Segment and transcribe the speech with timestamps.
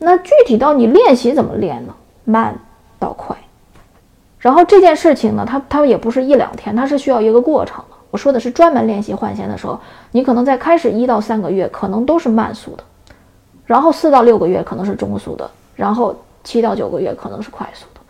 [0.00, 1.94] 那具体到你练习怎么练呢？
[2.24, 2.58] 慢
[2.98, 3.36] 到快。
[4.38, 7.96] 然后这件事情呢，它它也不是一两天，它是需要一个过程的。
[8.10, 9.78] 我说的是专门练习换弦的时候，
[10.10, 12.82] 你可能在开始一到三个月可能都是慢速的，
[13.66, 18.00] 然后四到六个月可能是中速的，然后七到九个月可能是快速的。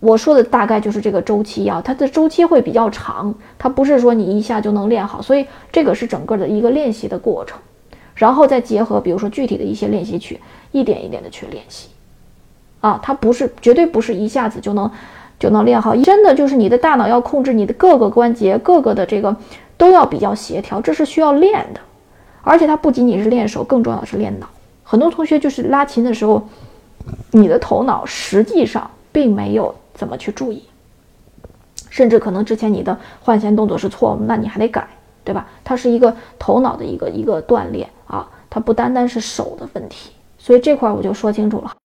[0.00, 7.58] 我说的大概就是这个周期啊，它的周期会比较长，它不是说你一下就能练好，所以这个是整个的一个练习的过程，
[8.14, 10.40] 然后再结合比如说具体的一些练习曲，
[10.72, 11.88] 一点一点的去练习，
[12.80, 14.90] 啊，它不是绝对不是一下子就能。
[15.36, 19.36] 就能练好，真的就是你的大脑要控制你的各个关节，各个的这个
[19.76, 21.80] 都要比较协调，这是需要练的。
[22.42, 24.46] 而且它不仅仅是练手，更重要的是练脑。
[24.84, 26.48] 很多同学就是拉琴的时候，
[27.32, 30.62] 你的头脑实际上并没有怎么去注意，
[31.90, 34.86] 甚至可能之前你的换弦动作是错误，那你还得改，
[35.24, 35.46] 对吧？
[35.64, 40.10] 它是一个头脑的一个一个锻炼啊，它不单单是手的问题。
[40.36, 41.72] 所以这块我就说清楚了。